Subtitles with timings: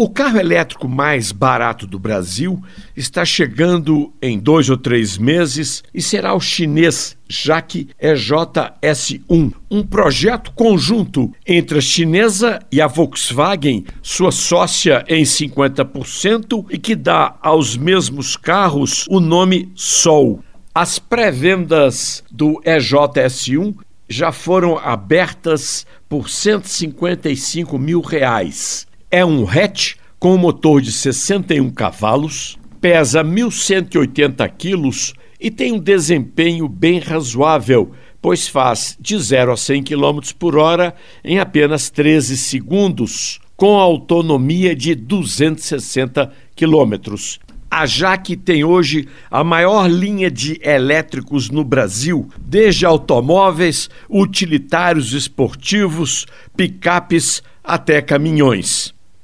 [0.00, 2.62] O carro elétrico mais barato do Brasil
[2.96, 10.52] está chegando em dois ou três meses e será o chinês JAC EJS1, um projeto
[10.52, 17.76] conjunto entre a chinesa e a Volkswagen, sua sócia em 50%, e que dá aos
[17.76, 20.44] mesmos carros o nome Sol.
[20.72, 23.74] As pré-vendas do EJS1
[24.08, 28.86] já foram abertas por 155 mil reais.
[29.10, 36.68] É um hatch com motor de 61 cavalos, pesa 1.180 quilos e tem um desempenho
[36.68, 43.40] bem razoável, pois faz de 0 a 100 km por hora em apenas 13 segundos,
[43.56, 47.40] com autonomia de 260 quilômetros.
[47.70, 56.26] A Jaque tem hoje a maior linha de elétricos no Brasil, desde automóveis, utilitários esportivos,
[56.54, 58.97] picapes até caminhões.